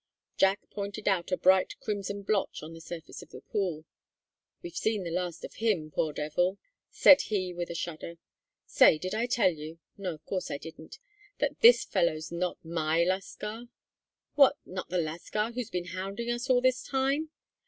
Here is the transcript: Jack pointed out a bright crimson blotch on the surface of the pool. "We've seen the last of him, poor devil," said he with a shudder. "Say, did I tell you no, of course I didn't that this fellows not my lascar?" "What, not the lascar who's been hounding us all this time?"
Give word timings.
Jack 0.35 0.67
pointed 0.71 1.07
out 1.07 1.31
a 1.31 1.37
bright 1.37 1.79
crimson 1.79 2.23
blotch 2.23 2.63
on 2.63 2.73
the 2.73 2.81
surface 2.81 3.21
of 3.21 3.29
the 3.29 3.41
pool. 3.41 3.85
"We've 4.63 4.75
seen 4.75 5.03
the 5.03 5.11
last 5.11 5.45
of 5.45 5.53
him, 5.53 5.91
poor 5.91 6.11
devil," 6.11 6.57
said 6.89 7.21
he 7.21 7.53
with 7.53 7.69
a 7.69 7.75
shudder. 7.75 8.15
"Say, 8.65 8.97
did 8.97 9.13
I 9.13 9.27
tell 9.27 9.51
you 9.51 9.77
no, 9.99 10.15
of 10.15 10.25
course 10.25 10.49
I 10.49 10.57
didn't 10.57 10.97
that 11.37 11.59
this 11.61 11.85
fellows 11.85 12.31
not 12.31 12.57
my 12.65 13.03
lascar?" 13.03 13.65
"What, 14.33 14.57
not 14.65 14.89
the 14.89 14.97
lascar 14.97 15.51
who's 15.51 15.69
been 15.69 15.89
hounding 15.93 16.31
us 16.31 16.49
all 16.49 16.61
this 16.61 16.81
time?" 16.81 17.29